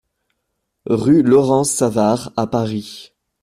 Rue 0.87 1.21
Laurence 1.21 1.69
Savart 1.69 2.33
à 2.35 2.47
Paris 2.47 3.13